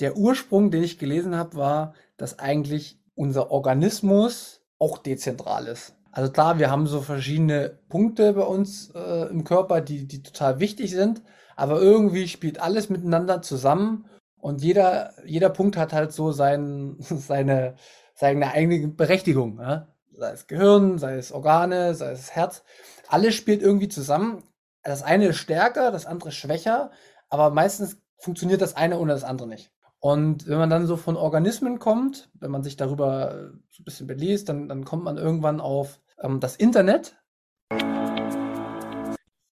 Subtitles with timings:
[0.00, 5.94] der Ursprung, den ich gelesen habe, war, dass eigentlich unser Organismus auch dezentral ist.
[6.12, 10.60] Also klar, wir haben so verschiedene Punkte bei uns äh, im Körper, die, die total
[10.60, 11.22] wichtig sind,
[11.56, 14.06] aber irgendwie spielt alles miteinander zusammen
[14.40, 17.74] und jeder, jeder Punkt hat halt so sein, seine,
[18.14, 19.58] seine eigene Berechtigung.
[19.60, 19.88] Ja?
[20.12, 22.62] Sei es Gehirn, sei es Organe, sei es Herz.
[23.08, 24.44] Alles spielt irgendwie zusammen.
[24.82, 26.90] Das eine ist stärker, das andere ist schwächer,
[27.28, 29.70] aber meistens funktioniert das eine ohne das andere nicht.
[30.00, 33.84] Und wenn man dann so von Organismen kommt, wenn man sich darüber äh, so ein
[33.84, 37.16] bisschen beliest, dann, dann kommt man irgendwann auf ähm, das Internet.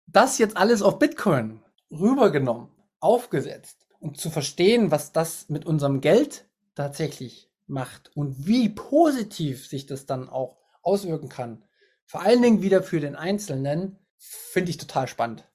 [0.06, 2.69] Das jetzt alles auf Bitcoin rübergenommen,
[3.00, 9.86] aufgesetzt und zu verstehen, was das mit unserem Geld tatsächlich macht und wie positiv sich
[9.86, 11.64] das dann auch auswirken kann,
[12.05, 15.48] vor allen Dingen wieder für den Einzelnen, finde ich total spannend.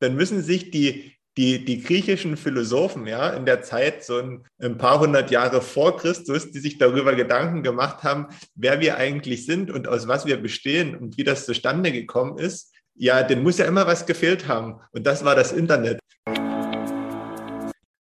[0.00, 4.78] Dann müssen sich die die, die griechischen Philosophen, ja, in der Zeit, so ein, ein,
[4.78, 9.70] paar hundert Jahre vor Christus, die sich darüber Gedanken gemacht haben, wer wir eigentlich sind
[9.70, 13.64] und aus was wir bestehen und wie das zustande gekommen ist, ja, den muss ja
[13.64, 14.80] immer was gefehlt haben.
[14.92, 16.00] Und das war das Internet.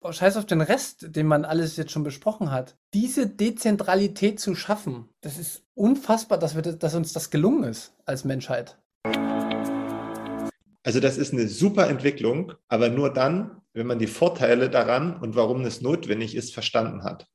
[0.02, 2.78] Oh, scheiß auf den Rest, den man alles jetzt schon besprochen hat.
[2.94, 8.26] Diese Dezentralität zu schaffen, das ist unfassbar, dass, wir, dass uns das gelungen ist als
[8.26, 8.78] Menschheit.
[10.82, 15.36] Also das ist eine super Entwicklung, aber nur dann, wenn man die Vorteile daran und
[15.36, 17.28] warum es notwendig ist, verstanden hat.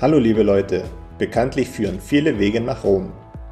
[0.00, 0.84] Hallo liebe Leute,
[1.18, 3.12] bekanntlich führen viele Wege nach Rom.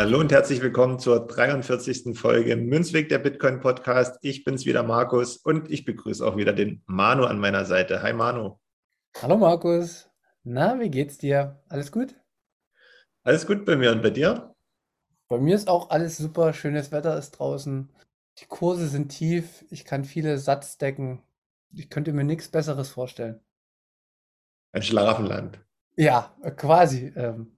[0.00, 2.16] Hallo und herzlich willkommen zur 43.
[2.16, 4.16] Folge Münzweg der Bitcoin Podcast.
[4.22, 8.00] Ich bin's wieder Markus und ich begrüße auch wieder den Manu an meiner Seite.
[8.00, 8.60] Hi Manu.
[9.20, 10.08] Hallo Markus.
[10.44, 11.60] Na, wie geht's dir?
[11.68, 12.14] Alles gut?
[13.24, 14.54] Alles gut bei mir und bei dir?
[15.26, 16.52] Bei mir ist auch alles super.
[16.52, 17.92] Schönes Wetter ist draußen.
[18.38, 19.64] Die Kurse sind tief.
[19.68, 21.24] Ich kann viele Satz decken.
[21.72, 23.40] Ich könnte mir nichts Besseres vorstellen.
[24.70, 25.58] Ein Schlafenland.
[25.96, 27.12] Ja, quasi.
[27.16, 27.57] Ähm,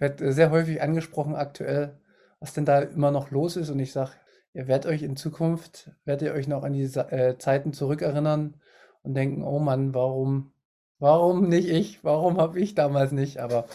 [0.00, 1.98] werde sehr häufig angesprochen aktuell,
[2.40, 3.70] was denn da immer noch los ist.
[3.70, 4.12] Und ich sage,
[4.54, 8.54] ihr werdet euch in Zukunft, werdet ihr euch noch an die äh, Zeiten zurückerinnern
[9.02, 10.52] und denken, oh Mann, warum,
[10.98, 12.02] warum nicht ich?
[12.02, 13.38] Warum habe ich damals nicht?
[13.38, 13.66] Aber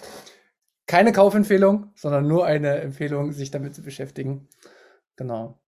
[0.88, 4.50] keine Kaufempfehlung, sondern nur eine Empfehlung, sich damit zu beschäftigen.
[5.16, 5.60] Genau.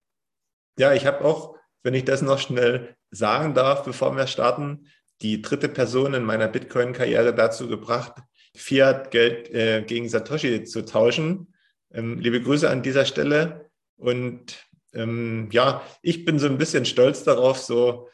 [0.78, 4.86] Ja, ich habe auch, wenn ich das noch schnell sagen darf, bevor wir starten,
[5.22, 8.22] die dritte Person in meiner Bitcoin-Karriere dazu gebracht,
[8.58, 11.54] Fiat-Geld äh, gegen Satoshi zu tauschen.
[11.92, 13.70] Ähm, liebe Grüße an dieser Stelle.
[13.96, 18.08] Und ähm, ja, ich bin so ein bisschen stolz darauf, so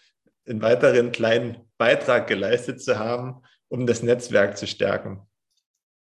[0.46, 5.22] einen weiteren kleinen Beitrag geleistet zu haben, um das Netzwerk zu stärken.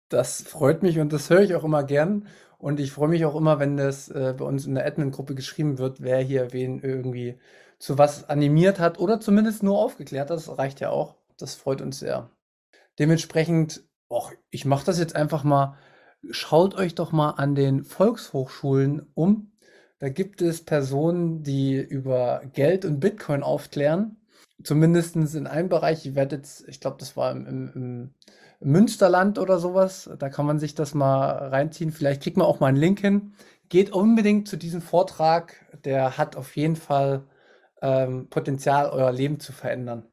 [0.09, 2.27] Das freut mich und das höre ich auch immer gern.
[2.57, 5.77] Und ich freue mich auch immer, wenn das äh, bei uns in der Admin-Gruppe geschrieben
[5.77, 7.37] wird, wer hier wen irgendwie
[7.77, 10.29] zu was animiert hat oder zumindest nur aufgeklärt.
[10.29, 11.15] Das reicht ja auch.
[11.37, 12.31] Das freut uns sehr.
[12.97, 15.77] Dementsprechend Och, ich mache das jetzt einfach mal.
[16.31, 19.51] Schaut euch doch mal an den Volkshochschulen um.
[19.99, 24.17] Da gibt es Personen, die über Geld und Bitcoin aufklären.
[24.63, 26.05] Zumindest in einem Bereich.
[26.05, 28.13] Ich werde jetzt, ich glaube, das war im, im, im,
[28.59, 30.09] Münsterland oder sowas.
[30.17, 31.91] Da kann man sich das mal reinziehen.
[31.91, 33.33] Vielleicht kriegt man auch mal einen Link hin.
[33.69, 35.53] Geht unbedingt zu diesem Vortrag.
[35.85, 37.23] Der hat auf jeden Fall
[37.81, 40.07] ähm, Potenzial, euer Leben zu verändern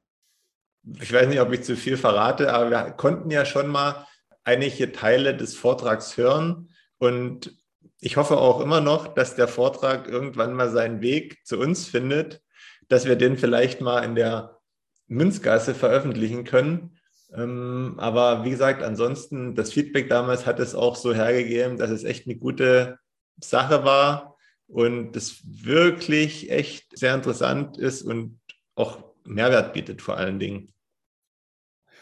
[1.00, 4.06] ich weiß nicht, ob ich zu viel verrate, aber wir konnten ja schon mal
[4.44, 7.56] einige Teile des Vortrags hören und
[8.00, 12.42] ich hoffe auch immer noch, dass der Vortrag irgendwann mal seinen Weg zu uns findet,
[12.88, 14.58] dass wir den vielleicht mal in der
[15.06, 16.98] Münzgasse veröffentlichen können.
[17.34, 22.04] Ähm, aber wie gesagt, ansonsten, das Feedback damals hat es auch so hergegeben, dass es
[22.04, 22.98] echt eine gute
[23.40, 24.36] Sache war
[24.66, 28.38] und es wirklich echt sehr interessant ist und
[28.74, 30.72] auch Mehrwert bietet vor allen Dingen.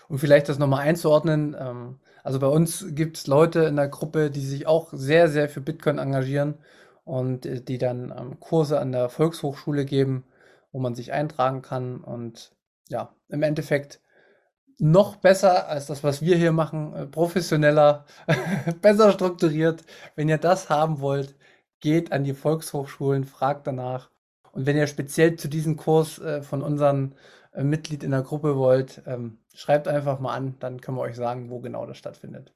[0.09, 4.31] um vielleicht das nochmal einzuordnen, ähm, also bei uns gibt es Leute in der Gruppe,
[4.31, 6.59] die sich auch sehr, sehr für Bitcoin engagieren
[7.05, 10.25] und äh, die dann ähm, Kurse an der Volkshochschule geben,
[10.73, 12.53] wo man sich eintragen kann und
[12.89, 14.01] ja, im Endeffekt
[14.79, 18.07] noch besser als das, was wir hier machen, äh, professioneller,
[18.83, 19.85] besser strukturiert.
[20.17, 21.37] Wenn ihr das haben wollt,
[21.81, 24.12] geht an die Volkshochschulen, fragt danach.
[24.53, 27.15] Und wenn ihr speziell zu diesem Kurs äh, von unseren
[27.53, 31.17] äh, Mitglied in der Gruppe wollt, ähm, schreibt einfach mal an, dann können wir euch
[31.17, 32.55] sagen, wo genau das stattfindet.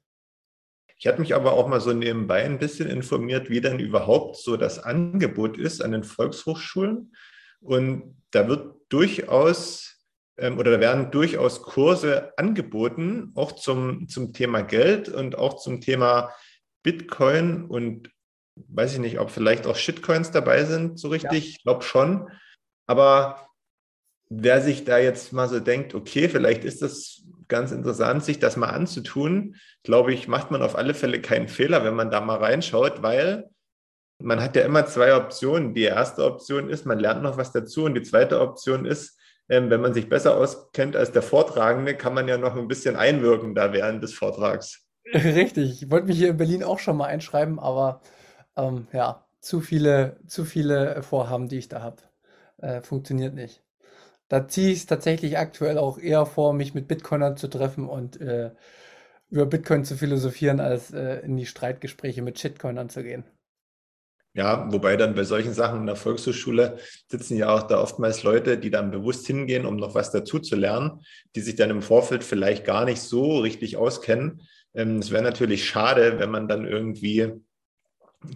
[0.98, 4.56] Ich hatte mich aber auch mal so nebenbei ein bisschen informiert, wie denn überhaupt so
[4.56, 7.14] das Angebot ist an den Volkshochschulen.
[7.60, 9.96] Und da wird durchaus
[10.38, 15.81] ähm, oder da werden durchaus Kurse angeboten, auch zum, zum Thema Geld und auch zum
[15.81, 16.32] Thema
[16.82, 18.10] Bitcoin und
[18.68, 21.44] weiß ich nicht, ob vielleicht auch Shitcoins dabei sind, so richtig.
[21.44, 21.50] Ja.
[21.50, 22.28] Ich glaube schon.
[22.86, 23.48] Aber
[24.28, 28.56] wer sich da jetzt mal so denkt, okay, vielleicht ist das ganz interessant, sich das
[28.56, 32.38] mal anzutun, glaube ich, macht man auf alle Fälle keinen Fehler, wenn man da mal
[32.38, 33.48] reinschaut, weil
[34.18, 35.74] man hat ja immer zwei Optionen.
[35.74, 39.18] Die erste Option ist, man lernt noch was dazu und die zweite Option ist,
[39.48, 42.96] ähm, wenn man sich besser auskennt als der Vortragende, kann man ja noch ein bisschen
[42.96, 44.86] einwirken da während des Vortrags.
[45.14, 48.00] Richtig, ich wollte mich hier in Berlin auch schon mal einschreiben, aber
[48.56, 52.02] ähm, ja, zu viele, zu viele Vorhaben, die ich da habe.
[52.58, 53.62] Äh, funktioniert nicht.
[54.28, 58.20] Da ziehe ich es tatsächlich aktuell auch eher vor, mich mit Bitcoinern zu treffen und
[58.20, 58.50] äh,
[59.30, 63.24] über Bitcoin zu philosophieren, als äh, in die Streitgespräche mit Shitcoinern zu gehen.
[64.34, 68.58] Ja, wobei dann bei solchen Sachen in der Volkshochschule sitzen ja auch da oftmals Leute,
[68.58, 71.00] die dann bewusst hingehen, um noch was dazu zu lernen,
[71.34, 74.42] die sich dann im Vorfeld vielleicht gar nicht so richtig auskennen.
[74.74, 77.32] Ähm, es wäre natürlich schade, wenn man dann irgendwie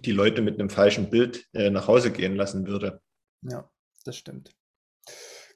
[0.05, 3.01] die Leute mit einem falschen Bild äh, nach Hause gehen lassen würde.
[3.41, 3.69] Ja,
[4.05, 4.55] das stimmt.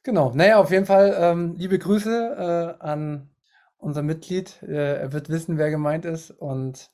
[0.04, 0.32] Genau.
[0.34, 3.36] Naja, auf jeden Fall ähm, liebe Grüße äh, an
[3.78, 4.62] unser Mitglied.
[4.62, 6.32] Äh, er wird wissen, wer gemeint ist.
[6.32, 6.92] Und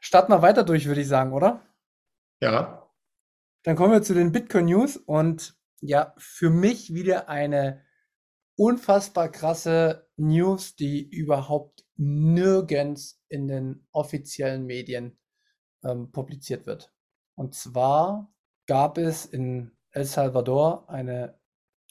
[0.00, 1.62] starten wir weiter durch, würde ich sagen, oder?
[2.40, 2.90] Ja.
[3.62, 4.96] Dann kommen wir zu den Bitcoin News.
[4.96, 7.84] Und ja, für mich wieder eine
[8.56, 15.18] unfassbar krasse News, die überhaupt nirgends in den offiziellen Medien
[15.84, 16.92] ähm, publiziert wird.
[17.34, 18.32] Und zwar
[18.66, 21.38] gab es in El Salvador eine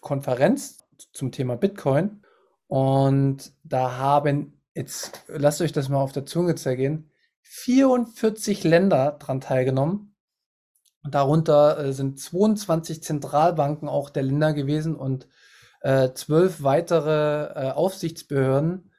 [0.02, 2.24] Konferenz zum Thema Bitcoin.
[2.68, 7.12] Und da haben, jetzt lasst euch das mal auf der Zunge zergehen,
[7.42, 10.16] 44 Länder dran teilgenommen.
[11.04, 15.28] Darunter äh, sind 22 Zentralbanken auch der Länder gewesen und
[15.82, 18.92] äh, zwölf weitere äh, Aufsichtsbehörden.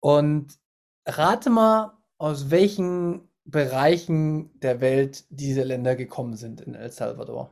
[0.00, 0.58] Und
[1.04, 7.50] rate mal, aus welchen Bereichen der Welt diese Länder gekommen sind in El Salvador.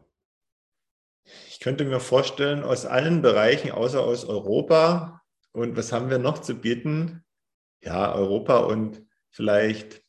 [1.49, 5.23] Ich könnte mir vorstellen, aus allen Bereichen, außer aus Europa.
[5.53, 7.25] Und was haben wir noch zu bieten?
[7.81, 10.03] Ja, Europa und vielleicht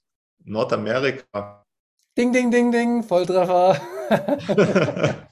[0.44, 1.66] Nordamerika.
[2.18, 3.80] Ding, ding, ding, ding, Volltreffer.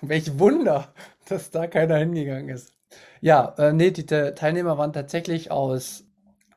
[0.00, 0.94] Welch Wunder,
[1.28, 2.72] dass da keiner hingegangen ist.
[3.20, 6.04] Ja, äh, nee, die Teilnehmer waren tatsächlich aus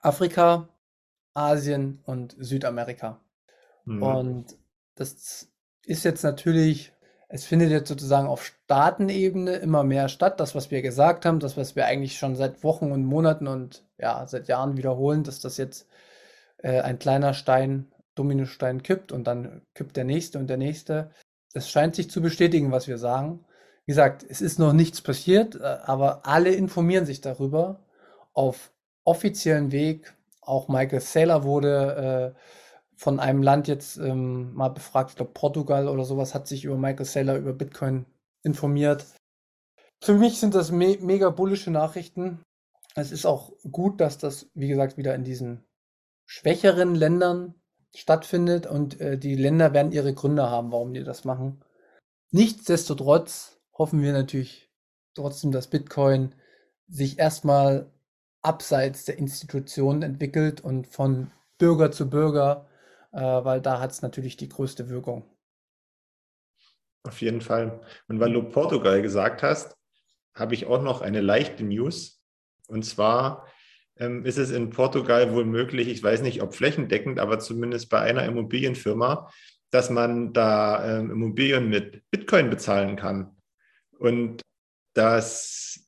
[0.02, 0.70] Afrika,
[1.34, 3.23] Asien und Südamerika.
[3.86, 4.04] Mhm.
[4.04, 4.58] Und
[4.96, 5.48] das
[5.86, 6.94] ist jetzt natürlich
[7.36, 10.40] es findet jetzt sozusagen auf Staatenebene immer mehr statt.
[10.40, 13.84] Das, was wir gesagt haben, das, was wir eigentlich schon seit Wochen und Monaten und
[13.98, 15.88] ja, seit Jahren wiederholen, dass das jetzt
[16.58, 21.10] äh, ein kleiner Stein, Dominostein kippt und dann kippt der nächste und der nächste.
[21.54, 23.44] Es scheint sich zu bestätigen, was wir sagen.
[23.88, 27.80] Wie gesagt, es ist noch nichts passiert, äh, aber alle informieren sich darüber
[28.34, 28.72] auf
[29.06, 30.14] offiziellen Weg.
[30.40, 32.40] Auch Michael Saylor wurde äh,
[32.96, 36.78] von einem Land jetzt ähm, mal befragt, ich glaube Portugal oder sowas, hat sich über
[36.78, 38.06] Michael Saylor, über Bitcoin
[38.44, 39.06] informiert.
[40.02, 42.44] Für mich sind das me mega bullische Nachrichten.
[42.96, 45.64] Es ist auch gut, dass das, wie gesagt, wieder in diesen
[46.26, 47.56] schwächeren Ländern
[47.96, 51.64] stattfindet und äh, die Länder werden ihre Gründe haben, warum die das machen.
[52.32, 54.72] Nichtsdestotrotz hoffen wir natürlich
[55.14, 56.34] trotzdem, dass Bitcoin
[56.88, 57.92] sich erstmal
[58.42, 62.68] abseits der Institutionen entwickelt und von Bürger zu Bürger
[63.20, 65.30] weil da hat es natürlich die größte Wirkung.
[67.04, 67.82] Auf jeden Fall.
[68.08, 69.78] Und weil du Portugal gesagt hast,
[70.34, 72.22] habe ich auch noch eine leichte News.
[72.68, 73.48] Und zwar
[73.98, 78.00] ähm, ist es in Portugal wohl möglich, ich weiß nicht, ob flächendeckend, aber zumindest bei
[78.00, 79.30] einer Immobilienfirma,
[79.70, 83.36] dass man da ähm, Immobilien mit Bitcoin bezahlen kann.
[84.00, 84.42] Und
[84.94, 85.88] das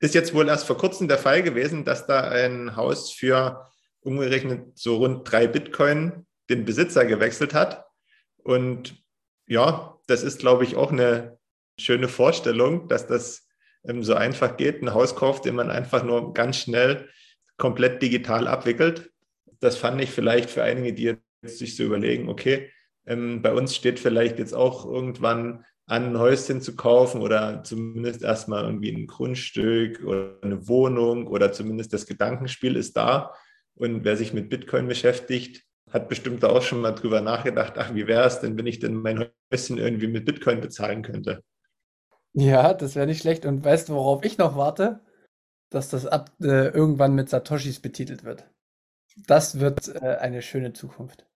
[0.00, 4.78] ist jetzt wohl erst vor kurzem der Fall gewesen, dass da ein Haus für umgerechnet
[4.78, 7.86] so rund drei Bitcoin den Besitzer gewechselt hat.
[8.42, 9.02] Und
[9.46, 11.38] ja, das ist, glaube ich, auch eine
[11.78, 13.46] schöne Vorstellung, dass das
[13.84, 14.82] ähm, so einfach geht.
[14.82, 17.08] Ein Haus kauft, den man einfach nur ganz schnell
[17.56, 19.10] komplett digital abwickelt.
[19.60, 22.70] Das fand ich vielleicht für einige, die jetzt sich so überlegen, okay,
[23.06, 28.22] ähm, bei uns steht vielleicht jetzt auch irgendwann an, ein Häuschen zu kaufen oder zumindest
[28.22, 33.34] erstmal irgendwie ein Grundstück oder eine Wohnung oder zumindest das Gedankenspiel ist da.
[33.74, 35.62] Und wer sich mit Bitcoin beschäftigt,
[35.94, 38.94] hat bestimmt auch schon mal drüber nachgedacht, ach, wie wäre es denn, wenn ich denn
[38.94, 41.44] mein Häuschen irgendwie mit Bitcoin bezahlen könnte?
[42.32, 43.46] Ja, das wäre nicht schlecht.
[43.46, 45.00] Und weißt du, worauf ich noch warte?
[45.70, 48.44] Dass das ab äh, irgendwann mit Satoshis betitelt wird.
[49.28, 51.26] Das wird äh, eine schöne Zukunft.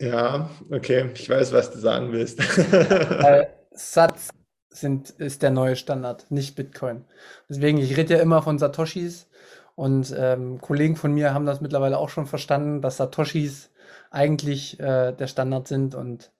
[0.00, 2.38] Ja, okay, ich weiß, was du sagen willst.
[2.70, 4.30] Weil Satz
[4.70, 7.04] sind, ist der neue Standard, nicht Bitcoin.
[7.48, 9.28] Deswegen, ich rede ja immer von Satoshis
[9.74, 13.70] und ähm, Kollegen von mir haben das mittlerweile auch schon verstanden, dass Satoshis
[14.10, 16.32] eigentlich äh, der Standard sind und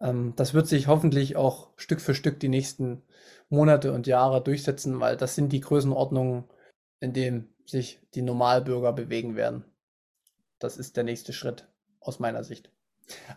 [0.00, 3.02] ähm, das wird sich hoffentlich auch Stück für Stück die nächsten
[3.48, 6.44] Monate und Jahre durchsetzen, weil das sind die Größenordnungen,
[7.00, 9.64] in denen sich die Normalbürger bewegen werden.
[10.58, 11.68] Das ist der nächste Schritt
[12.00, 12.70] aus meiner Sicht.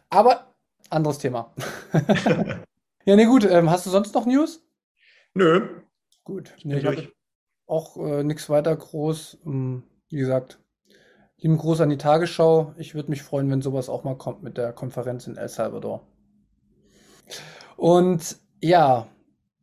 [0.10, 0.56] Aber
[0.90, 1.54] anderes Thema.
[3.06, 3.46] ja, ne, gut.
[3.46, 4.64] Ähm, hast du sonst noch News?
[5.34, 5.82] Nö.
[6.24, 6.54] Gut.
[6.64, 7.12] Nee, ich habe
[7.68, 9.40] auch äh, nichts weiter groß.
[9.46, 10.60] Ähm, wie gesagt,
[11.40, 12.74] lieben Gruß an die Tagesschau.
[12.78, 16.02] Ich würde mich freuen, wenn sowas auch mal kommt mit der Konferenz in El Salvador.
[17.78, 19.08] Und ja,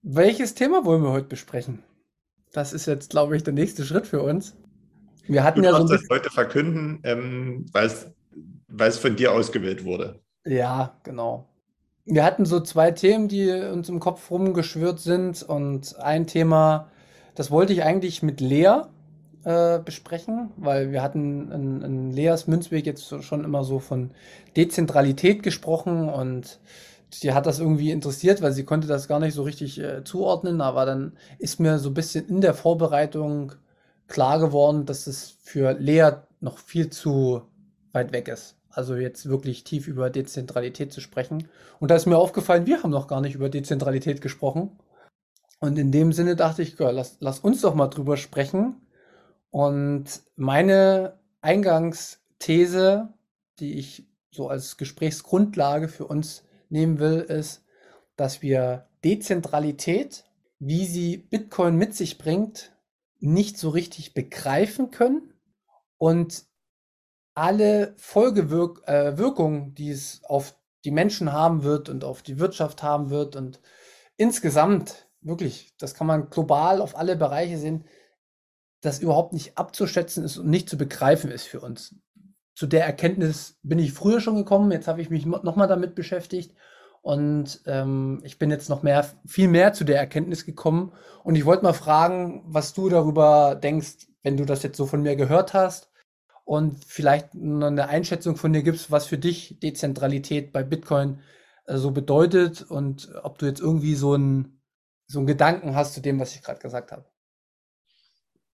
[0.03, 1.83] welches Thema wollen wir heute besprechen?
[2.53, 4.55] Das ist jetzt, glaube ich, der nächste Schritt für uns.
[5.27, 5.87] Wir hatten du ja so.
[5.87, 10.21] das heute verkünden, ähm, weil es von dir ausgewählt wurde.
[10.45, 11.49] Ja, genau.
[12.05, 15.43] Wir hatten so zwei Themen, die uns im Kopf rumgeschwirrt sind.
[15.43, 16.91] Und ein Thema,
[17.35, 18.83] das wollte ich eigentlich mit Lea
[19.45, 24.11] äh, besprechen, weil wir hatten in, in Leas Münzweg jetzt schon immer so von
[24.57, 26.61] Dezentralität gesprochen und
[27.11, 30.61] sie hat das irgendwie interessiert, weil sie konnte das gar nicht so richtig äh, zuordnen,
[30.61, 33.53] aber dann ist mir so ein bisschen in der Vorbereitung
[34.09, 37.43] klar geworden, dass es für Lea noch viel zu
[37.93, 38.57] weit weg ist.
[38.69, 41.49] Also jetzt wirklich tief über Dezentralität zu sprechen.
[41.79, 44.79] Und da ist mir aufgefallen, wir haben noch gar nicht über Dezentralität gesprochen.
[45.61, 48.77] Und in dem Sinne dachte ich, lass, lass uns doch mal drüber sprechen.
[49.53, 53.13] Und meine Eingangsthese,
[53.61, 57.63] die ich so als Gesprächsgrundlage für uns nehmen will, ist,
[58.17, 60.25] dass wir Dezentralität,
[60.59, 62.73] wie sie Bitcoin mit sich bringt,
[63.21, 65.35] nicht so richtig begreifen können
[65.99, 66.45] und
[67.35, 70.57] alle Folgewirkungen, äh, die es auf
[70.87, 73.61] die Menschen haben wird und auf die Wirtschaft haben wird und
[74.17, 77.85] insgesamt wirklich, das kann man global auf alle Bereiche sehen,
[78.83, 81.95] das überhaupt nicht abzuschätzen ist und nicht zu begreifen ist für uns
[82.55, 84.71] zu der Erkenntnis bin ich früher schon gekommen.
[84.73, 86.55] Jetzt habe ich mich nochmal damit beschäftigt
[87.01, 90.93] und ähm, ich bin jetzt noch mehr, viel mehr zu der Erkenntnis gekommen.
[91.25, 95.03] Und ich wollte mal fragen, was du darüber denkst, wenn du das jetzt so von
[95.03, 95.91] mir gehört hast
[96.45, 101.21] und vielleicht eine Einschätzung von dir gibst, was für dich Dezentralität bei Bitcoin
[101.67, 104.61] äh, so bedeutet und ob du jetzt irgendwie so einen
[105.07, 107.12] so einen Gedanken hast zu dem, was ich gerade gesagt habe.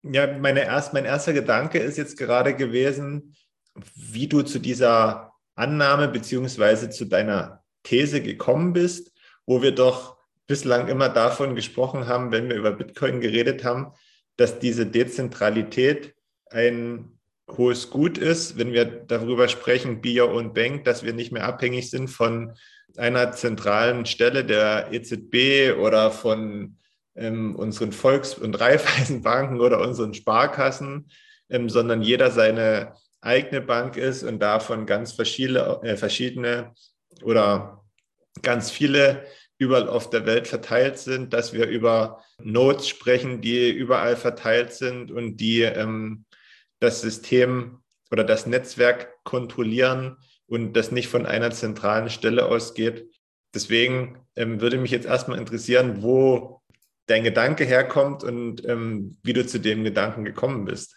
[0.03, 3.35] Ja, meine erst, mein erster Gedanke ist jetzt gerade gewesen,
[3.95, 9.13] wie du zu dieser Annahme beziehungsweise zu deiner These gekommen bist,
[9.45, 13.93] wo wir doch bislang immer davon gesprochen haben, wenn wir über Bitcoin geredet haben,
[14.37, 16.15] dass diese Dezentralität
[16.51, 17.19] ein
[17.51, 21.45] hohes Gut ist, wenn wir darüber sprechen, Be Your Own Bank, dass wir nicht mehr
[21.45, 22.55] abhängig sind von
[22.97, 26.78] einer zentralen Stelle der EZB oder von
[27.19, 31.11] ähm, unseren Volks- und Raiffeisenbanken oder unseren Sparkassen,
[31.51, 36.73] ähm, sondern jeder seine eigene Bank ist und davon ganz verschiedene, äh, verschiedene
[37.23, 37.85] oder
[38.43, 39.25] ganz viele
[39.59, 45.11] überall auf der Welt verteilt sind, dass wir über Nodes sprechen, die überall verteilt sind
[45.11, 46.25] und die ähm,
[46.79, 47.83] das System
[48.13, 53.11] oder das Netzwerk kontrollieren und das nicht von einer zentralen Stelle ausgeht.
[53.53, 56.63] Deswegen ähm, würde mich jetzt erstmal interessieren, wo
[57.09, 60.95] dein Gedanke herkommt und ähm, wie du zu dem Gedanken gekommen bist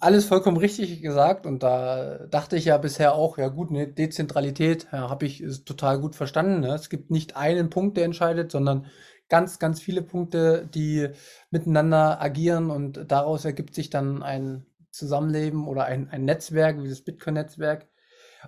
[0.00, 4.88] alles vollkommen richtig gesagt und da dachte ich ja bisher auch, ja gut, ne, Dezentralität
[4.92, 6.60] ja, habe ich total gut verstanden.
[6.60, 6.74] Ne?
[6.74, 8.86] Es gibt nicht einen Punkt, der entscheidet, sondern
[9.28, 11.08] ganz, ganz viele Punkte, die
[11.50, 17.02] miteinander agieren und daraus ergibt sich dann ein Zusammenleben oder ein, ein Netzwerk, wie das
[17.02, 17.86] Bitcoin-Netzwerk.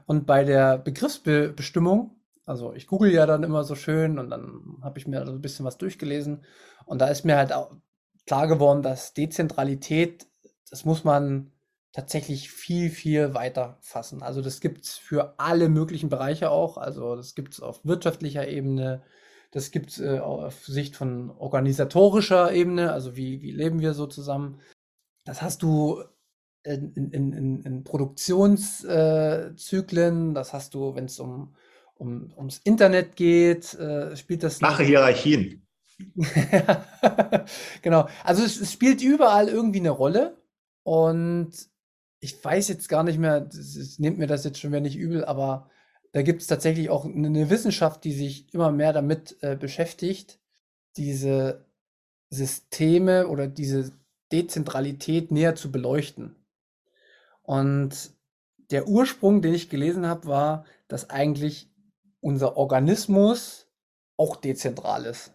[0.07, 4.99] Und bei der Begriffsbestimmung, also ich google ja dann immer so schön und dann habe
[4.99, 6.45] ich mir so ein bisschen was durchgelesen
[6.87, 7.75] und da ist mir halt auch
[8.27, 10.27] klar geworden, dass Dezentralität
[10.73, 11.53] das muss man
[11.93, 14.23] tatsächlich viel, viel weiter fassen.
[14.23, 16.79] Also das gibt es für alle möglichen Bereiche auch.
[16.79, 19.03] Also das gibt es auf wirtschaftlicher Ebene,
[19.51, 24.07] das gibt es äh, auf Sicht von organisatorischer Ebene, also wie, wie leben wir so
[24.07, 24.63] zusammen.
[25.27, 26.03] Das hast du
[26.63, 31.55] in, in, in, in Produktionszyklen, das hast du, wenn es um,
[31.95, 34.61] um, ums Internet geht, äh, spielt das.
[34.61, 35.67] Mache Hierarchien.
[37.83, 38.09] genau.
[38.25, 40.37] Also es, es, spielt überall irgendwie eine Rolle.
[40.83, 41.53] Und
[42.21, 45.25] ich weiß jetzt gar nicht mehr, das, nehmt mir das jetzt schon wieder nicht übel,
[45.25, 45.71] aber
[46.13, 50.39] da gibt es tatsächlich auch eine Wissenschaft, die sich immer mehr damit äh, beschäftigt,
[50.97, 51.65] diese
[52.31, 53.93] Systeme oder diese
[54.31, 56.37] Dezentralität näher zu beleuchten.
[57.43, 58.13] Und
[58.71, 61.72] der Ursprung, den ich gelesen habe, war, dass eigentlich
[62.23, 63.69] unser Organismus
[64.17, 65.35] auch dezentral ist.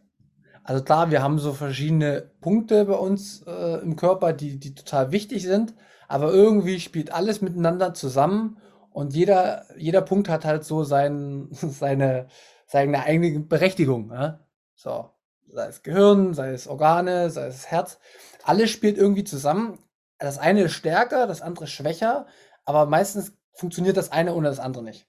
[0.64, 5.12] Also klar, wir haben so verschiedene Punkte bei uns äh, im Körper, die, die total
[5.12, 5.76] wichtig sind,
[6.08, 8.58] aber irgendwie spielt alles miteinander zusammen
[8.90, 12.28] und jeder, jeder Punkt hat halt so sein, seine,
[12.66, 14.12] seine eigene Berechtigung.
[14.12, 14.40] Ja?
[14.76, 15.12] So,
[15.48, 18.00] sei es Gehirn, sei es Organe, sei es Herz,
[18.44, 19.80] alles spielt irgendwie zusammen.
[20.20, 22.26] Das eine ist stärker, das andere schwächer,
[22.66, 25.08] aber meistens funktioniert das eine ohne das andere nicht.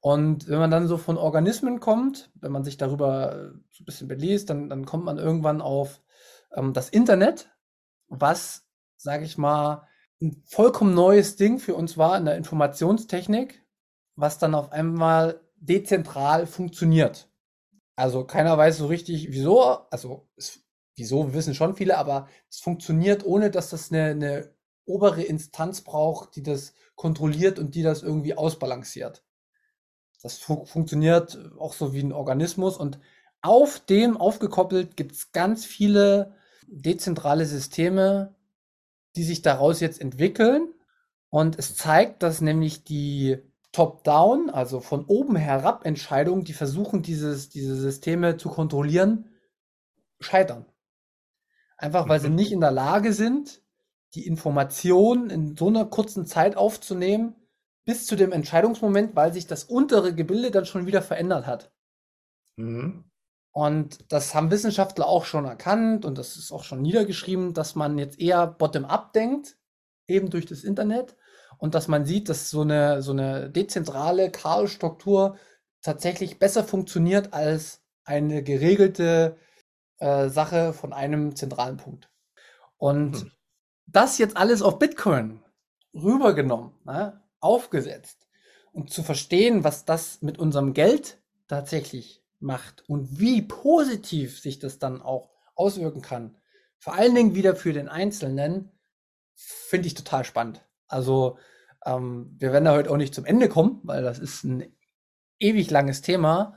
[0.00, 3.84] Und wenn man dann so von Organismen kommt, wenn man sich darüber äh, so ein
[3.84, 6.00] bisschen beliest, dann, dann kommt man irgendwann auf
[6.54, 7.50] ähm, das Internet,
[8.08, 9.86] was, sage ich mal,
[10.20, 13.64] ein vollkommen neues Ding für uns war in der Informationstechnik,
[14.16, 17.28] was dann auf einmal dezentral funktioniert.
[17.96, 19.60] Also keiner weiß so richtig, wieso.
[19.90, 20.60] Also es,
[20.96, 26.36] wieso wissen schon viele, aber es funktioniert, ohne dass das eine, eine obere Instanz braucht,
[26.36, 29.24] die das kontrolliert und die das irgendwie ausbalanciert.
[30.22, 32.98] Das fu funktioniert auch so wie ein Organismus und
[33.40, 36.34] auf dem aufgekoppelt gibt es ganz viele
[36.66, 38.34] dezentrale Systeme,
[39.16, 40.74] die sich daraus jetzt entwickeln.
[41.30, 43.38] Und es zeigt, dass nämlich die
[43.72, 49.30] Top-Down, also von oben herab Entscheidungen, die versuchen, dieses, diese Systeme zu kontrollieren,
[50.20, 50.64] scheitern.
[51.76, 52.34] Einfach weil sie mhm.
[52.34, 53.62] nicht in der Lage sind,
[54.14, 57.36] die Information in so einer kurzen Zeit aufzunehmen,
[57.88, 61.72] bis zu dem Entscheidungsmoment, weil sich das untere Gebilde dann schon wieder verändert hat.
[62.56, 63.04] Mhm.
[63.50, 67.96] Und das haben Wissenschaftler auch schon erkannt und das ist auch schon niedergeschrieben, dass man
[67.96, 69.56] jetzt eher bottom-up denkt,
[70.06, 71.16] eben durch das Internet.
[71.56, 75.38] Und dass man sieht, dass so eine, so eine dezentrale Chaos-Struktur
[75.80, 79.38] tatsächlich besser funktioniert als eine geregelte
[79.96, 82.10] äh, Sache von einem zentralen Punkt.
[82.76, 83.32] Und mhm.
[83.86, 85.42] das jetzt alles auf Bitcoin
[85.94, 88.28] rübergenommen, ne, aufgesetzt.
[88.72, 94.78] Und zu verstehen, was das mit unserem Geld tatsächlich macht und wie positiv sich das
[94.78, 96.36] dann auch auswirken kann,
[96.78, 98.70] vor allen Dingen wieder für den Einzelnen,
[99.34, 100.64] finde ich total spannend.
[100.86, 101.38] Also
[101.84, 104.76] ähm, wir werden da heute auch nicht zum Ende kommen, weil das ist ein
[105.38, 106.54] ewig langes Thema.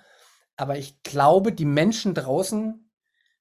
[0.55, 2.91] Aber ich glaube, die Menschen draußen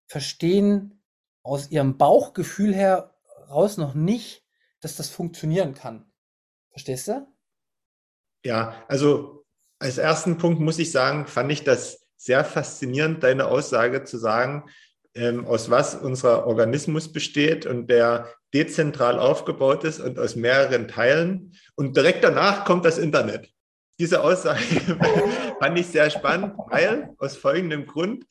[0.07, 1.03] verstehen
[1.43, 4.47] aus ihrem Bauchgefühl heraus noch nicht,
[4.81, 6.10] dass das funktionieren kann.
[6.71, 7.27] Verstehst du?
[8.45, 9.45] Ja, also
[9.79, 14.69] als ersten Punkt muss ich sagen, fand ich das sehr faszinierend, deine Aussage zu sagen,
[15.15, 21.57] ähm, aus was unser Organismus besteht und der dezentral aufgebaut ist und aus mehreren Teilen.
[21.75, 23.49] Und direkt danach kommt das Internet.
[23.99, 24.61] Diese Aussage
[25.61, 28.25] fand ich sehr spannend, weil aus folgendem Grund,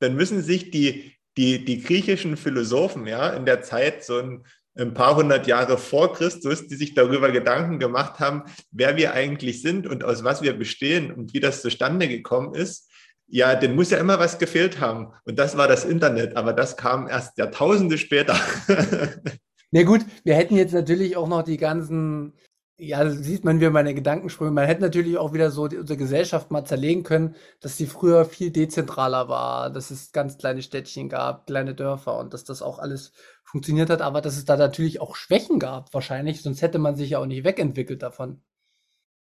[0.00, 4.94] dann müssen sich die, die, die griechischen Philosophen ja in der Zeit so ein ein
[4.94, 9.86] paar hundert Jahre vor Christus, die sich darüber Gedanken gemacht haben, wer wir eigentlich sind
[9.86, 12.90] und aus was wir bestehen und wie das zustande gekommen ist.
[13.26, 15.12] Ja, den muss ja immer was gefehlt haben.
[15.24, 18.36] Und das war das Internet, aber das kam erst Jahrtausende später.
[19.70, 22.34] Na gut, wir hätten jetzt natürlich auch noch die ganzen
[22.76, 24.50] ja, sieht man wieder meine Gedankensprünge.
[24.50, 28.24] Man hätte natürlich auch wieder so die, unsere Gesellschaft mal zerlegen können, dass sie früher
[28.24, 32.80] viel dezentraler war, dass es ganz kleine Städtchen gab, kleine Dörfer und dass das auch
[32.80, 33.12] alles
[33.54, 37.10] funktioniert hat, aber dass es da natürlich auch Schwächen gab, wahrscheinlich, sonst hätte man sich
[37.10, 38.42] ja auch nicht wegentwickelt davon.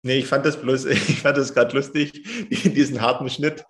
[0.01, 3.63] Nee, ich fand das bloß, ich fand das gerade lustig, diesen harten Schnitt.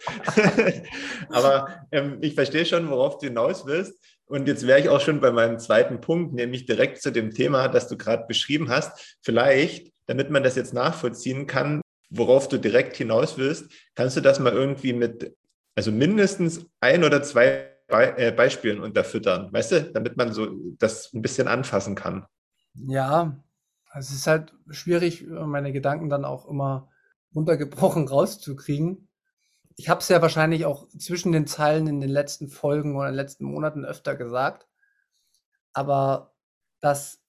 [1.29, 4.01] aber ähm, ich verstehe schon, worauf du hinaus willst.
[4.25, 7.67] Und jetzt wäre ich auch schon bei meinem zweiten Punkt, nämlich direkt zu dem Thema,
[7.67, 9.17] das du gerade beschrieben hast.
[9.21, 14.39] Vielleicht, damit man das jetzt nachvollziehen kann, worauf du direkt hinaus willst, kannst du das
[14.39, 15.35] mal irgendwie mit,
[15.75, 20.47] also mindestens ein oder zwei Be äh, Beispielen unterfüttern, weißt du, damit man so
[20.79, 22.25] das ein bisschen anfassen kann.
[22.73, 23.37] Ja,
[23.93, 26.89] es ist halt schwierig, meine Gedanken dann auch immer
[27.35, 29.09] runtergebrochen rauszukriegen.
[29.75, 33.13] Ich habe es ja wahrscheinlich auch zwischen den Zeilen in den letzten Folgen oder in
[33.13, 34.67] den letzten Monaten öfter gesagt,
[35.73, 36.33] aber
[36.79, 37.21] dass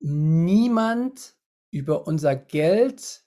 [0.00, 1.36] niemand
[1.70, 3.22] über unser Geld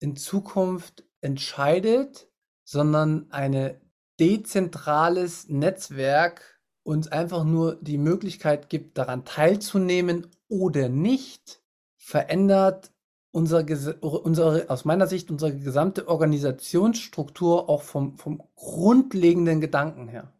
[0.00, 2.28] in Zukunft entscheidet,
[2.64, 3.80] sondern ein
[4.20, 11.62] dezentrales Netzwerk uns einfach nur die Möglichkeit gibt, daran teilzunehmen oder nicht,
[11.96, 12.92] verändert
[13.32, 13.64] unser,
[14.00, 20.32] unsere, aus meiner Sicht unsere gesamte Organisationsstruktur auch vom, vom grundlegenden Gedanken her.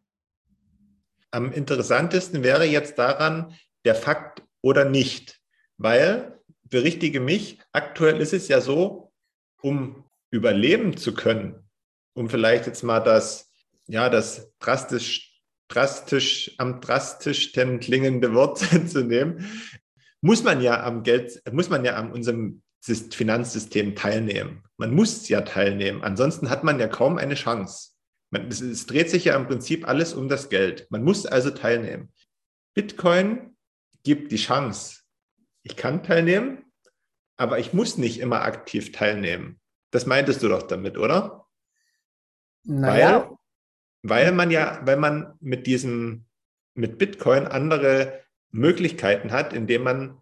[1.30, 5.40] Am interessantesten wäre jetzt daran der Fakt oder nicht,
[5.76, 9.12] weil, berichtige mich, aktuell ist es ja so,
[9.62, 11.68] um überleben zu können,
[12.14, 13.49] um vielleicht jetzt mal das,
[13.90, 19.50] ja, das drastisch, drastisch, am drastischsten klingende Wort zu nehmen,
[20.20, 24.62] muss man ja am Geld, muss man ja an unserem Finanzsystem teilnehmen.
[24.76, 26.02] Man muss ja teilnehmen.
[26.02, 27.90] Ansonsten hat man ja kaum eine Chance.
[28.30, 30.86] Man, es, es dreht sich ja im Prinzip alles um das Geld.
[30.90, 32.12] Man muss also teilnehmen.
[32.74, 33.56] Bitcoin
[34.02, 35.00] gibt die Chance.
[35.62, 36.64] Ich kann teilnehmen,
[37.36, 39.60] aber ich muss nicht immer aktiv teilnehmen.
[39.90, 41.46] Das meintest du doch damit, oder?
[42.62, 43.28] Naja.
[43.28, 43.36] Weil,
[44.02, 46.24] weil man ja, weil man mit diesem,
[46.74, 50.18] mit Bitcoin andere Möglichkeiten hat, indem man,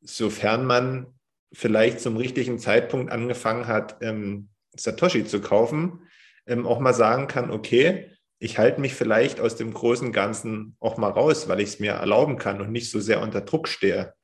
[0.00, 1.06] sofern man
[1.52, 6.06] vielleicht zum richtigen Zeitpunkt angefangen hat, ähm, Satoshi zu kaufen,
[6.46, 10.96] ähm, auch mal sagen kann, okay, ich halte mich vielleicht aus dem großen Ganzen auch
[10.96, 14.14] mal raus, weil ich es mir erlauben kann und nicht so sehr unter Druck stehe.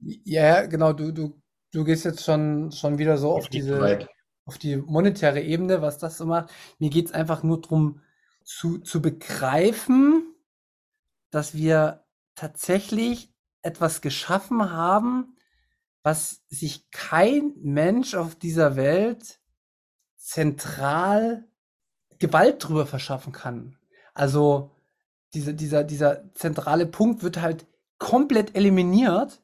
[0.00, 1.40] Ja, genau, du, du,
[1.72, 4.08] du gehst jetzt schon, schon wieder so auf diese,
[4.46, 6.50] auf die monetäre Ebene, was das so macht.
[6.78, 8.00] Mir geht es einfach nur darum,
[8.44, 10.34] zu, zu begreifen,
[11.30, 12.04] dass wir
[12.36, 15.36] tatsächlich etwas geschaffen haben,
[16.02, 19.40] was sich kein Mensch auf dieser Welt
[20.16, 21.44] zentral
[22.18, 23.76] Gewalt drüber verschaffen kann.
[24.14, 24.70] Also
[25.34, 27.66] diese, dieser, dieser zentrale Punkt wird halt
[27.98, 29.42] komplett eliminiert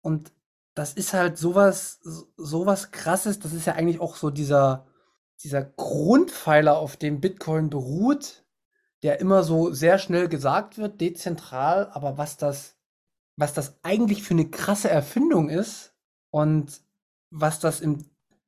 [0.00, 0.32] und
[0.74, 2.00] das ist halt sowas,
[2.36, 3.38] sowas krasses.
[3.38, 4.86] Das ist ja eigentlich auch so dieser,
[5.42, 8.44] dieser Grundpfeiler, auf dem Bitcoin beruht,
[9.02, 12.76] der immer so sehr schnell gesagt wird, dezentral, aber was das,
[13.36, 15.92] was das eigentlich für eine krasse Erfindung ist,
[16.32, 16.80] und
[17.30, 18.06] was das im,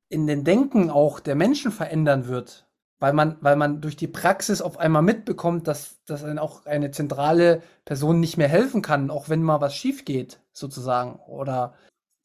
[0.09, 2.67] in den Denken auch der Menschen verändern wird,
[2.99, 6.91] weil man, weil man durch die Praxis auf einmal mitbekommt, dass, dass dann auch eine
[6.91, 11.19] zentrale Person nicht mehr helfen kann, auch wenn mal was schief geht, sozusagen.
[11.27, 11.75] Oder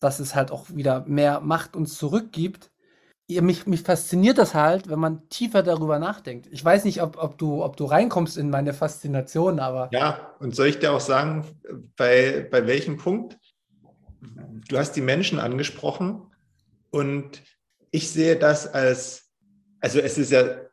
[0.01, 2.71] dass es halt auch wieder mehr Macht uns zurückgibt.
[3.29, 6.49] Mich, mich fasziniert das halt, wenn man tiefer darüber nachdenkt.
[6.51, 9.89] Ich weiß nicht, ob, ob, du, ob du reinkommst in meine Faszination, aber.
[9.93, 11.45] Ja, und soll ich dir auch sagen,
[11.97, 13.39] bei, bei welchem Punkt?
[14.69, 16.23] du hast die Menschen angesprochen
[16.91, 17.43] und
[17.91, 19.31] ich sehe das als,
[19.81, 20.69] also es ist ja ein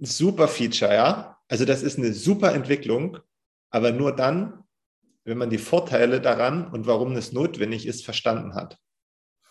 [0.00, 1.38] super Feature, ja.
[1.48, 3.18] Also das ist eine super Entwicklung,
[3.70, 4.59] aber nur dann,
[5.30, 8.76] wenn man die Vorteile daran und warum es notwendig ist, verstanden hat.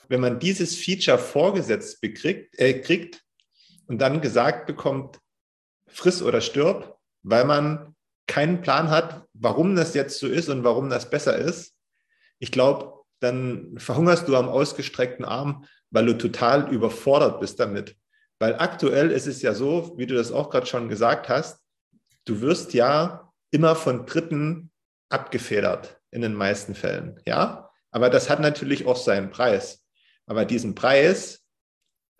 [0.09, 3.23] Wenn man dieses Feature vorgesetzt bekriegt, äh, kriegt
[3.87, 5.21] und dann gesagt bekommt,
[5.87, 7.95] friss oder stirb, weil man
[8.27, 11.73] keinen Plan hat, warum das jetzt so ist und warum das besser ist.
[12.39, 17.95] Ich glaube, dann verhungerst du am ausgestreckten Arm, weil du total überfordert bist damit.
[18.37, 21.61] Weil aktuell ist es ja so, wie du das auch gerade schon gesagt hast,
[22.25, 24.68] du wirst ja immer von Dritten
[25.09, 27.69] abgefedert in den meisten Fällen, ja.
[27.91, 29.83] Aber das hat natürlich auch seinen Preis.
[30.25, 31.43] Aber diesen Preis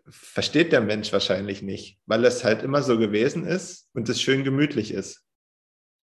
[0.08, 4.44] versteht der Mensch wahrscheinlich nicht, weil es halt immer so gewesen ist und es schön
[4.44, 5.24] gemütlich ist.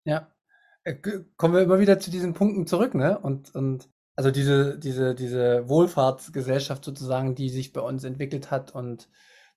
[0.04, 0.32] Ja,
[0.84, 0.94] äh,
[1.36, 3.18] kommen wir immer wieder zu diesen Punkten zurück, ne?
[3.18, 9.08] Und, und also diese, diese, diese Wohlfahrtsgesellschaft sozusagen, die sich bei uns entwickelt hat und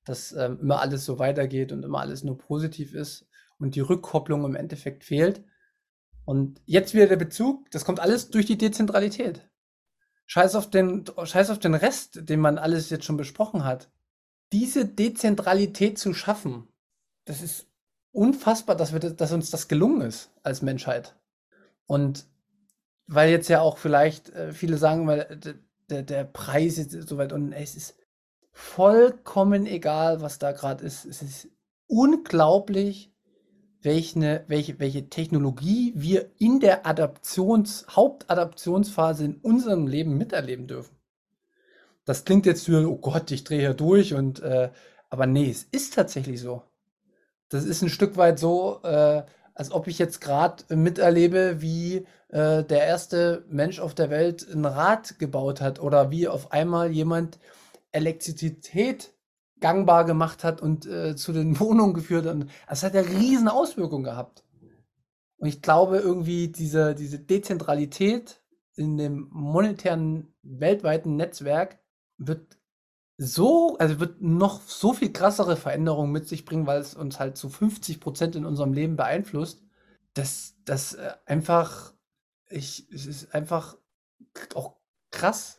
[0.05, 3.27] dass ähm, immer alles so weitergeht und immer alles nur positiv ist
[3.59, 5.43] und die Rückkopplung im Endeffekt fehlt.
[6.29, 9.49] Und jetzt wieder der Bezug, das kommt alles durch die Dezentralität.
[10.27, 13.89] Scheiß auf den, scheiß auf den Rest, den man alles jetzt schon besprochen hat.
[14.51, 16.67] Diese Dezentralität zu schaffen,
[17.25, 17.65] das ist
[18.11, 21.15] unfassbar, dass, wir, dass uns das gelungen ist als Menschheit.
[21.87, 22.27] Und
[23.07, 25.55] weil jetzt ja auch vielleicht äh, viele sagen, weil äh,
[25.89, 27.97] der, der Preis ist so weit unten, es ist
[28.51, 31.05] vollkommen egal, was da gerade ist.
[31.05, 31.47] Es ist
[31.87, 33.11] unglaublich,
[33.81, 40.95] welche, welche, welche Technologie wir in der Adaptions, Hauptadaptionsphase in unserem Leben miterleben dürfen.
[42.05, 44.71] Das klingt jetzt für, oh Gott, ich drehe hier durch und, äh,
[45.09, 46.63] aber nee, es ist tatsächlich so.
[47.49, 52.63] Das ist ein Stück weit so, äh, als ob ich jetzt gerade miterlebe, wie äh,
[52.63, 57.39] der erste Mensch auf der Welt ein Rad gebaut hat oder wie auf einmal jemand
[57.91, 59.11] Elektrizität
[59.59, 62.37] gangbar gemacht hat und äh, zu den Wohnungen geführt hat.
[62.67, 64.43] Das hat ja riesen Auswirkungen gehabt.
[65.37, 68.41] Und ich glaube irgendwie diese, diese Dezentralität
[68.75, 71.79] in dem monetären weltweiten Netzwerk
[72.17, 72.57] wird
[73.17, 77.35] so, also wird noch so viel krassere Veränderungen mit sich bringen, weil es uns halt
[77.35, 79.61] zu 50 Prozent in unserem Leben beeinflusst,
[80.13, 81.93] dass das äh, einfach,
[82.49, 83.77] ich, es ist einfach
[84.55, 84.77] auch
[85.11, 85.58] krass.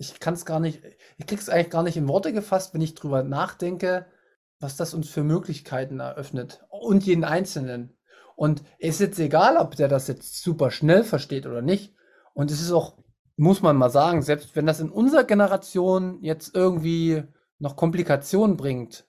[0.00, 0.82] Ich kann es gar nicht,
[1.18, 4.06] ich krieg's eigentlich gar nicht in Worte gefasst, wenn ich drüber nachdenke,
[4.58, 6.64] was das uns für Möglichkeiten eröffnet.
[6.70, 7.98] Und jeden Einzelnen.
[8.34, 11.94] Und es ist jetzt egal, ob der das jetzt super schnell versteht oder nicht.
[12.32, 12.96] Und es ist auch,
[13.36, 17.24] muss man mal sagen, selbst wenn das in unserer Generation jetzt irgendwie
[17.58, 19.06] noch Komplikationen bringt,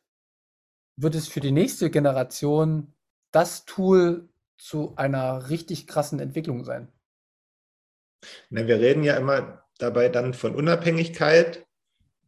[0.97, 2.93] wird es für die nächste Generation
[3.31, 4.27] das Tool
[4.57, 6.91] zu einer richtig krassen Entwicklung sein.
[8.49, 11.65] Na, wir reden ja immer dabei dann von Unabhängigkeit,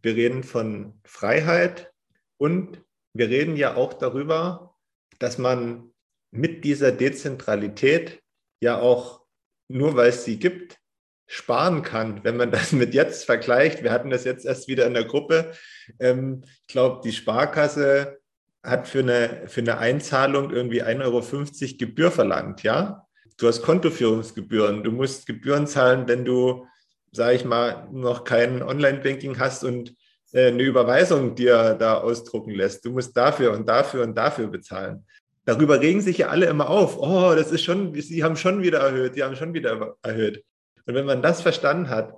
[0.01, 1.91] wir reden von Freiheit
[2.37, 2.81] und
[3.13, 4.75] wir reden ja auch darüber,
[5.19, 5.91] dass man
[6.31, 8.21] mit dieser Dezentralität
[8.59, 9.21] ja auch,
[9.69, 10.79] nur weil es sie gibt,
[11.27, 13.83] sparen kann, wenn man das mit jetzt vergleicht.
[13.83, 15.53] Wir hatten das jetzt erst wieder in der Gruppe.
[15.99, 18.19] Ähm, ich glaube, die Sparkasse
[18.63, 23.05] hat für eine, für eine Einzahlung irgendwie 1,50 Euro Gebühr verlangt, ja?
[23.37, 26.67] Du hast Kontoführungsgebühren, du musst Gebühren zahlen, wenn du,
[27.13, 29.95] sage ich mal, noch kein Online-Banking hast und
[30.33, 32.83] äh, eine Überweisung dir da ausdrucken lässt.
[32.83, 35.05] Du musst dafür und dafür und dafür bezahlen.
[35.45, 36.97] Darüber regen sich ja alle immer auf.
[36.97, 40.43] Oh, das ist schon, sie haben schon wieder erhöht, sie haben schon wieder erhöht.
[40.85, 42.15] Und wenn man das verstanden hat,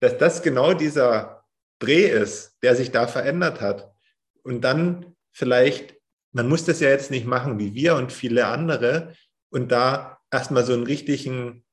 [0.00, 1.44] dass das genau dieser
[1.80, 3.92] Dreh ist, der sich da verändert hat,
[4.44, 5.96] und dann vielleicht,
[6.32, 9.14] man muss das ja jetzt nicht machen wie wir und viele andere
[9.50, 11.64] und da erstmal so einen richtigen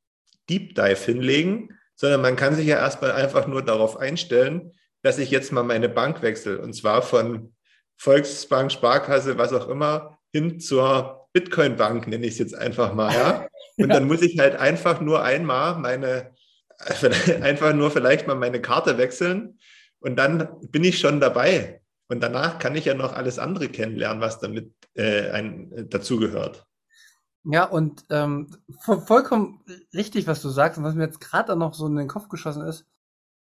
[0.50, 5.32] Deep Dive hinlegen, sondern man kann sich ja erstmal einfach nur darauf einstellen, dass ich
[5.32, 7.54] jetzt mal meine Bank wechsle und zwar von
[7.98, 13.14] Volksbank, Sparkasse, was auch immer, hin zur Bitcoin-Bank, nenne ich es jetzt einfach mal.
[13.14, 13.48] Ja?
[13.78, 16.34] Und dann muss ich halt einfach nur einmal meine,
[17.42, 19.60] einfach nur vielleicht mal meine Karte wechseln
[20.00, 21.82] und dann bin ich schon dabei.
[22.08, 26.66] Und danach kann ich ja noch alles andere kennenlernen, was damit äh, ein, äh, dazugehört.
[27.46, 29.62] Ja, und ähm, vollkommen
[29.94, 32.64] richtig, was du sagst und was mir jetzt gerade noch so in den Kopf geschossen
[32.64, 32.86] ist.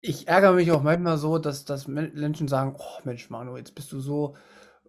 [0.01, 3.91] Ich ärgere mich auch manchmal so, dass, dass Menschen sagen, oh Mensch, Manu, jetzt bist
[3.91, 4.35] du so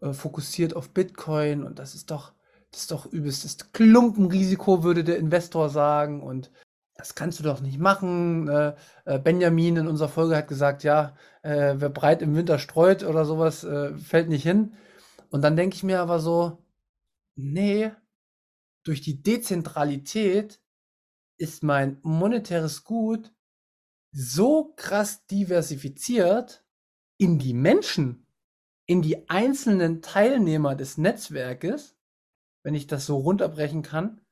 [0.03, 2.33] äh, fokussiert auf Bitcoin und das ist doch,
[2.71, 6.23] das ist doch übelstes Klumpenrisiko, würde der Investor sagen.
[6.23, 6.51] Und
[6.97, 8.49] das kannst du doch nicht machen.
[8.49, 8.75] Äh,
[9.07, 13.25] äh, Benjamin in unserer Folge hat gesagt, ja, äh, wer breit im Winter streut oder
[13.25, 14.75] sowas, äh, fällt nicht hin.
[15.31, 16.59] Und dann denke ich mir aber so,
[17.37, 17.93] nee,
[18.89, 20.63] durch die Dezentralität
[21.37, 23.35] ist mein monetäres Gut
[24.13, 26.65] so krass diversifiziert
[27.19, 28.27] in die Menschen,
[28.87, 31.99] in die einzelnen Teilnehmer des Netzwerkes,
[32.63, 34.23] wenn ich das so runterbrechen kann,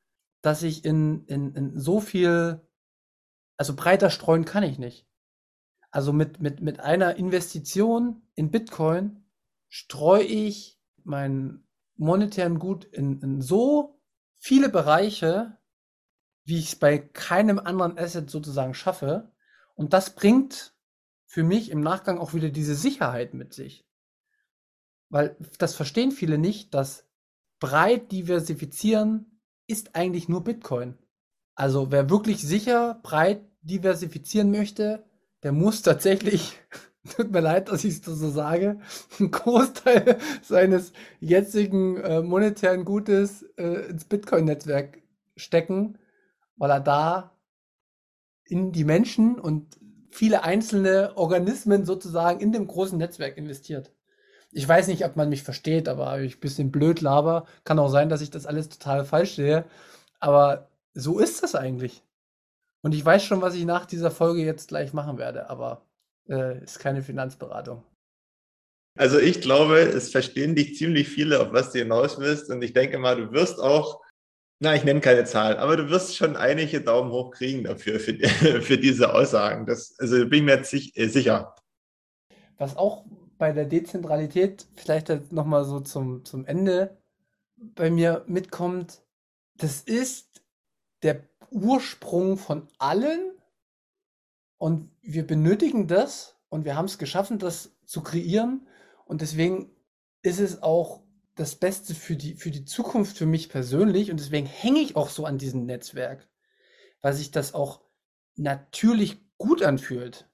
[0.41, 2.67] dass ich in, in, in so viel,
[3.59, 5.07] also breiter streuen kann ich nicht.
[5.91, 9.23] Also mit, mit, mit einer Investition in Bitcoin
[9.69, 13.96] streue ich meinen monetären Gut in, in so
[14.47, 15.59] viele Bereiche,
[16.45, 19.33] wie ich es bei keinem anderen Asset sozusagen schaffe.
[19.75, 20.73] Und das bringt
[21.25, 23.85] für mich im Nachgang auch wieder diese Sicherheit mit sich.
[25.09, 27.09] Weil das verstehen viele nicht, dass
[27.59, 30.97] breit diversifizieren ist eigentlich nur Bitcoin.
[31.57, 35.05] Also wer wirklich sicher breit diversifizieren möchte,
[35.43, 36.57] der muss tatsächlich,
[37.17, 38.81] tut mir leid, dass ich es so sage,
[39.19, 45.03] einen Großteil seines jetzigen äh, monetären Gutes äh, ins Bitcoin-Netzwerk
[45.37, 45.99] stecken,
[46.57, 47.37] weil er da
[48.45, 49.79] in die Menschen und
[50.11, 53.93] viele einzelne Organismen sozusagen in dem großen Netzwerk investiert.
[54.53, 57.47] Ich weiß nicht, ob man mich versteht, aber ich ein bisschen blöd laber.
[57.65, 59.67] Kann auch sein, dass ich das alles total falsch sehe.
[60.21, 62.03] Aber so ist das eigentlich.
[62.83, 65.86] Und ich weiß schon, was ich nach dieser Folge jetzt gleich machen werde, aber
[66.29, 67.83] äh, ist keine Finanzberatung.
[68.99, 72.51] Also ich glaube, es verstehen dich ziemlich viele, auf was du hinaus willst.
[72.51, 74.01] Und ich denke mal, du wirst auch,
[74.59, 78.15] na, ich nenne keine Zahl, aber du wirst schon einige Daumen hoch kriegen dafür, für,
[78.63, 79.67] für diese Aussagen.
[79.67, 81.55] Das, also bin ich mir jetzt äh, sicher.
[82.57, 83.05] Was auch
[83.37, 86.97] bei der Dezentralität vielleicht nochmal so zum, zum Ende
[87.57, 89.03] bei mir mitkommt,
[89.59, 90.43] das ist
[91.03, 93.36] der Ursprung von allen
[94.59, 98.67] und wir benötigen das und wir haben es geschaffen, das zu kreieren
[99.05, 99.71] und deswegen
[100.23, 101.03] ist es auch
[101.35, 105.11] das Beste für die, für die Zukunft für mich persönlich und deswegen hänge ich auch
[105.11, 106.29] so an diesem Netzwerk,
[107.03, 107.83] weil sich das auch
[108.35, 110.29] natürlich gut anfühlt.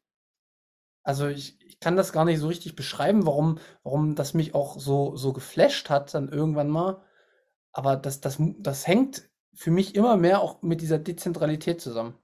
[1.02, 4.78] Also ich, ich kann das gar nicht so richtig beschreiben, warum, warum das mich auch
[4.78, 7.02] so, so geflasht hat dann irgendwann mal.
[7.72, 12.16] Aber das, das, das hängt für mich immer mehr auch mit dieser Dezentralität zusammen.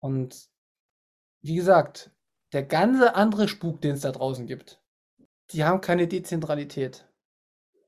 [0.00, 0.50] Und
[1.46, 2.10] wie gesagt,
[2.52, 4.80] der ganze andere Spuk, den es da draußen gibt,
[5.50, 7.06] die haben keine Dezentralität.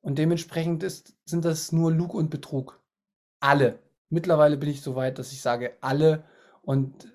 [0.01, 2.81] Und dementsprechend ist, sind das nur Lug und Betrug.
[3.41, 3.79] Alle.
[4.11, 6.25] Mittlerweile bin ich so weit, dass ich sage alle.
[6.63, 7.09] Und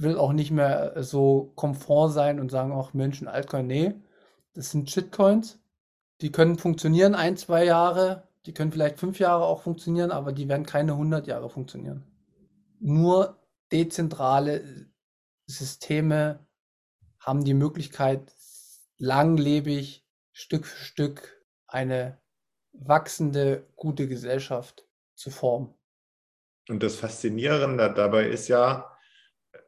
[0.00, 3.94] will auch nicht mehr so Komfort sein und sagen auch Menschen Altcoin, nee,
[4.54, 5.58] das sind Shitcoins.
[6.20, 10.48] Die können funktionieren ein, zwei Jahre, die können vielleicht fünf Jahre auch funktionieren, aber die
[10.48, 12.04] werden keine 100 Jahre funktionieren.
[12.80, 13.36] Nur
[13.72, 14.88] dezentrale
[15.48, 16.46] Systeme
[17.18, 18.32] haben die Möglichkeit,
[18.98, 22.20] langlebig, Stück für Stück eine
[22.72, 25.74] wachsende, gute Gesellschaft zu formen.
[26.68, 28.96] Und das Faszinierende dabei ist ja,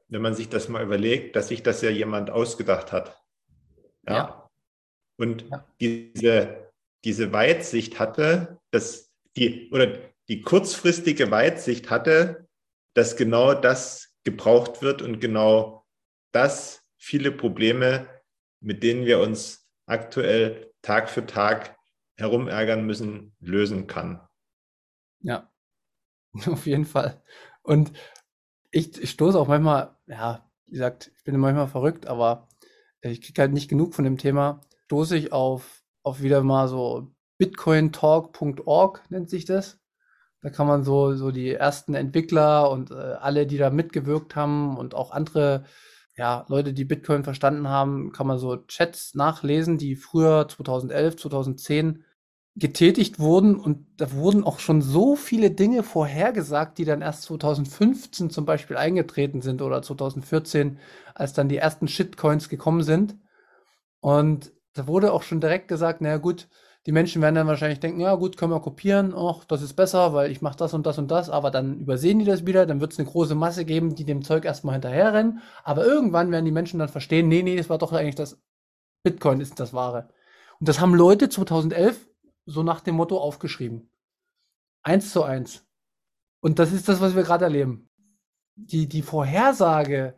[0.08, 3.20] wenn man sich das mal überlegt, dass sich das ja jemand ausgedacht hat.
[4.06, 4.14] Ja.
[4.14, 4.50] ja.
[5.16, 5.66] Und ja.
[5.80, 6.72] diese,
[7.04, 12.48] diese Weitsicht hatte, dass die, oder die kurzfristige Weitsicht hatte,
[12.94, 15.86] dass genau das gebraucht wird und genau
[16.32, 18.08] das viele Probleme,
[18.60, 21.76] mit denen wir uns aktuell Tag für Tag
[22.16, 24.20] herumärgern müssen, lösen kann.
[25.22, 25.50] Ja,
[26.46, 27.22] auf jeden Fall.
[27.62, 27.92] Und
[28.70, 32.48] ich, ich stoße auch manchmal, ja, wie gesagt, ich bin manchmal verrückt, aber
[33.00, 34.60] ich kriege halt nicht genug von dem Thema.
[34.84, 39.79] Stoße ich auf, auf wieder mal so bitcointalk.org nennt sich das.
[40.42, 44.76] Da kann man so, so die ersten Entwickler und äh, alle, die da mitgewirkt haben
[44.78, 45.64] und auch andere
[46.16, 52.04] ja, Leute, die Bitcoin verstanden haben, kann man so Chats nachlesen, die früher 2011, 2010
[52.56, 58.28] getätigt wurden und da wurden auch schon so viele Dinge vorhergesagt, die dann erst 2015
[58.28, 60.78] zum Beispiel eingetreten sind oder 2014,
[61.14, 63.16] als dann die ersten Shitcoins gekommen sind.
[64.00, 66.48] Und da wurde auch schon direkt gesagt, naja gut,
[66.86, 70.14] die Menschen werden dann wahrscheinlich denken, ja gut, können wir kopieren, ach, das ist besser,
[70.14, 72.80] weil ich mache das und das und das, aber dann übersehen die das wieder, dann
[72.80, 76.50] wird es eine große Masse geben, die dem Zeug erstmal hinterherrennen, aber irgendwann werden die
[76.52, 78.40] Menschen dann verstehen, nee, nee, das war doch eigentlich das,
[79.02, 80.08] Bitcoin ist das Wahre.
[80.58, 82.08] Und das haben Leute 2011
[82.46, 83.90] so nach dem Motto aufgeschrieben.
[84.82, 85.66] Eins zu eins.
[86.40, 87.90] Und das ist das, was wir gerade erleben.
[88.54, 90.14] Die, die Vorhersage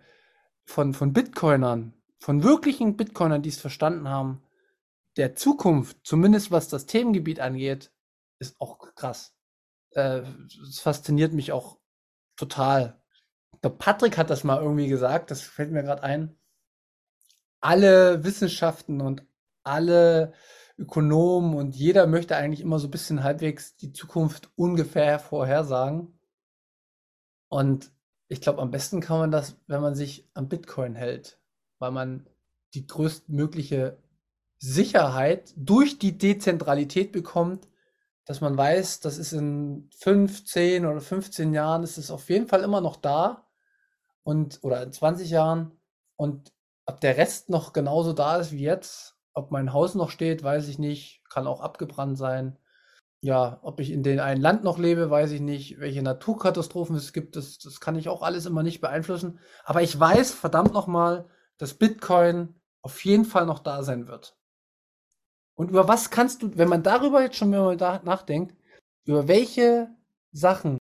[0.64, 4.42] von, von Bitcoinern, von wirklichen Bitcoinern, die es verstanden haben,
[5.16, 7.92] der Zukunft, zumindest was das Themengebiet angeht,
[8.38, 9.34] ist auch krass.
[9.90, 10.22] Äh,
[10.66, 11.78] das fasziniert mich auch
[12.36, 13.00] total.
[13.62, 16.36] Der Patrick hat das mal irgendwie gesagt, das fällt mir gerade ein.
[17.60, 19.24] Alle Wissenschaften und
[19.62, 20.32] alle
[20.78, 26.18] Ökonomen und jeder möchte eigentlich immer so ein bisschen halbwegs die Zukunft ungefähr vorhersagen.
[27.48, 27.92] Und
[28.28, 31.38] ich glaube, am besten kann man das, wenn man sich am Bitcoin hält,
[31.78, 32.26] weil man
[32.74, 34.02] die größtmögliche
[34.62, 37.66] Sicherheit durch die Dezentralität bekommt,
[38.24, 42.62] dass man weiß, das ist in 15 oder 15 Jahren ist es auf jeden Fall
[42.62, 43.48] immer noch da
[44.22, 45.72] und oder in 20 Jahren
[46.14, 46.52] und
[46.86, 50.68] ob der Rest noch genauso da ist wie jetzt, ob mein Haus noch steht, weiß
[50.68, 52.56] ich nicht, kann auch abgebrannt sein.
[53.20, 55.80] Ja, ob ich in dem einen Land noch lebe, weiß ich nicht.
[55.80, 59.40] Welche Naturkatastrophen es gibt, das, das kann ich auch alles immer nicht beeinflussen.
[59.64, 64.36] Aber ich weiß verdammt nochmal, dass Bitcoin auf jeden Fall noch da sein wird.
[65.62, 68.52] Und über was kannst du, wenn man darüber jetzt schon mal nachdenkt,
[69.04, 69.86] über welche
[70.32, 70.76] Sachen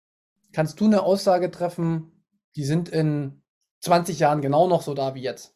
[0.53, 2.23] kannst du eine Aussage treffen,
[2.57, 3.41] die sind in
[3.81, 5.55] 20 Jahren genau noch so da wie jetzt?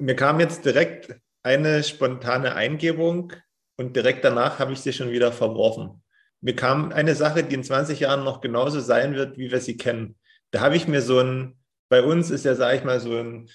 [0.00, 1.14] Mir kam jetzt direkt
[1.44, 3.32] eine spontane Eingebung
[3.76, 6.02] und direkt danach habe ich sie schon wieder verworfen.
[6.40, 9.76] Mir kam eine Sache, die in 20 Jahren noch genauso sein wird, wie wir sie
[9.76, 10.16] kennen.
[10.50, 11.56] Da habe ich mir so ein,
[11.88, 13.48] bei uns ist ja, sage ich mal, so ein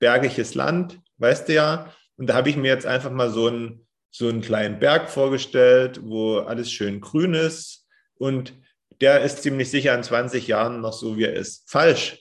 [0.00, 3.86] bergiges Land, weißt du ja, und da habe ich mir jetzt einfach mal so einen,
[4.10, 7.86] so einen kleinen Berg vorgestellt, wo alles schön grün ist.
[8.16, 8.54] Und
[9.00, 11.68] der ist ziemlich sicher in 20 Jahren noch so, wie er ist.
[11.68, 12.20] Falsch.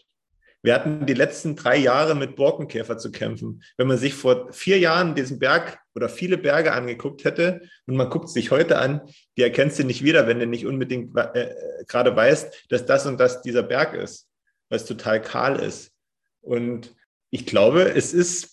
[0.63, 3.61] Wir hatten die letzten drei Jahre mit Borkenkäfer zu kämpfen.
[3.75, 8.09] Wenn man sich vor vier Jahren diesen Berg oder viele Berge angeguckt hätte und man
[8.09, 9.01] guckt sich heute an,
[9.37, 11.53] die erkennst du nicht wieder, wenn du nicht unbedingt äh,
[11.87, 14.29] gerade weißt, dass das und das dieser Berg ist,
[14.69, 15.91] weil es total kahl ist.
[16.39, 16.95] Und
[17.29, 18.52] ich glaube, es ist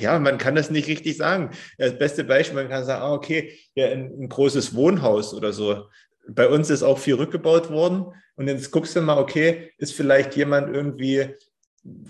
[0.00, 1.50] ja, man kann das nicht richtig sagen.
[1.78, 5.88] Das beste Beispiel, man kann sagen, ah, okay, ja, ein, ein, großes Wohnhaus oder so.
[6.28, 8.06] Bei uns ist auch viel rückgebaut worden.
[8.36, 11.34] Und jetzt guckst du mal, okay, ist vielleicht jemand irgendwie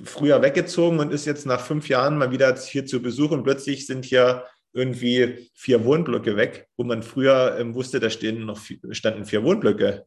[0.05, 3.87] früher weggezogen und ist jetzt nach fünf Jahren mal wieder hier zu Besuch und plötzlich
[3.87, 9.25] sind hier irgendwie vier Wohnblöcke weg, wo man früher ähm, wusste, da stehen noch standen
[9.25, 10.05] vier Wohnblöcke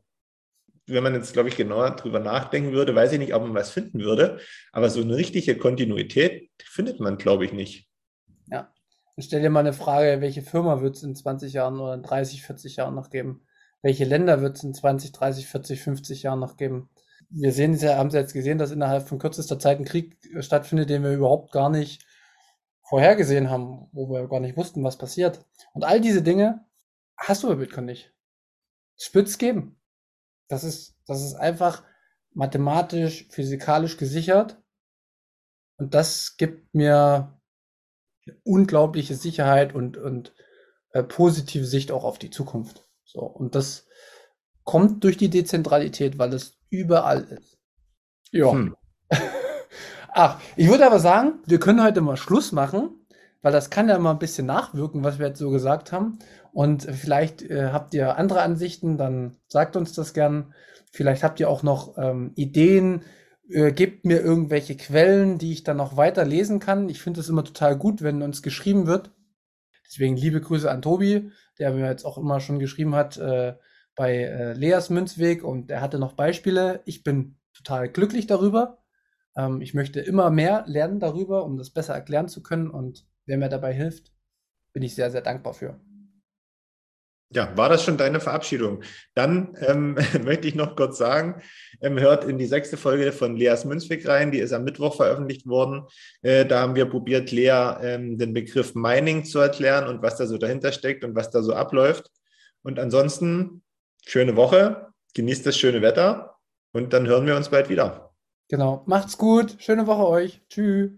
[0.88, 3.72] wenn man jetzt, glaube ich, genauer drüber nachdenken würde, weiß ich nicht, ob man was
[3.72, 4.40] finden würde.
[4.72, 7.88] Aber so eine richtige Kontinuität findet man, glaube ich, nicht.
[8.48, 8.72] Ja.
[9.16, 12.04] Und stell dir mal eine Frage, welche Firma wird es in 20 Jahren oder in
[12.04, 13.42] 30, 40 Jahren noch geben?
[13.82, 16.90] Welche Länder wird es in 20, 30, 40, 50 Jahren noch geben?
[17.30, 20.18] Wir sehen es ja, haben Sie jetzt gesehen, dass innerhalb von kürzester Zeit ein Krieg
[20.40, 22.06] stattfindet, den wir überhaupt gar nicht
[22.84, 25.46] vorhergesehen haben, wo wir gar nicht wussten, was passiert.
[25.74, 26.66] Und all diese Dinge
[27.18, 28.14] hast du bei Bitcoin nicht.
[28.98, 29.77] Es geben.
[30.48, 31.84] Das ist, das ist einfach
[32.34, 34.62] mathematisch, physikalisch gesichert.
[35.78, 37.40] Und das gibt mir
[38.44, 40.34] unglaubliche Sicherheit und, und
[40.92, 42.88] äh, positive Sicht auch auf die Zukunft.
[43.04, 43.88] So, und das
[44.64, 47.58] kommt durch die Dezentralität, weil es überall ist.
[48.32, 48.52] Ja.
[48.52, 48.76] Hm.
[50.10, 53.06] Ach, ich würde aber sagen, wir können heute mal Schluss machen,
[53.42, 56.20] weil das kann ja mal ein bisschen nachwirken, was wir jetzt so gesagt haben.
[56.52, 60.54] Und vielleicht äh, habt ihr andere Ansichten, dann sagt uns das gern.
[60.92, 63.04] Vielleicht habt ihr auch noch ähm, Ideen,
[63.50, 66.90] äh, gebt mir irgendwelche Quellen, die ich dann noch weiter lesen kann.
[66.90, 69.12] Ich finde es immer total gut, wenn uns geschrieben wird.
[69.86, 73.56] Deswegen liebe Grüße an Tobi, der mir jetzt auch immer schon geschrieben hat äh,
[73.96, 76.82] bei äh, Leas Münzweg und er hatte noch Beispiele.
[76.86, 78.80] Ich bin total glücklich darüber.
[79.36, 83.38] Ähm, ich möchte immer mehr lernen darüber, um das besser erklären zu können und wer
[83.38, 84.12] mir dabei hilft,
[84.74, 85.80] bin ich sehr, sehr dankbar für.
[87.30, 88.84] Ja, war das schon deine Verabschiedung?
[89.14, 91.42] Dann ähm, möchte ich noch kurz sagen,
[91.82, 95.46] ähm, hört in die sechste Folge von Leas Münzweg rein, die ist am Mittwoch veröffentlicht
[95.46, 95.84] worden.
[96.22, 100.26] Äh, da haben wir probiert, Lea ähm, den Begriff Mining zu erklären und was da
[100.26, 102.10] so dahinter steckt und was da so abläuft.
[102.64, 103.62] Und ansonsten,
[104.06, 106.38] schöne Woche, genießt das schöne Wetter
[106.72, 108.14] und dann hören wir uns bald wieder.
[108.48, 110.92] Genau, macht's gut, schöne Woche euch, tschüss.